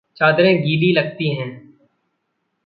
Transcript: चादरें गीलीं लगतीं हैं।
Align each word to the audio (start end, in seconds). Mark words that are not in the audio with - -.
चादरें 0.15 0.61
गीलीं 0.61 0.93
लगतीं 0.93 1.35
हैं। 1.35 1.51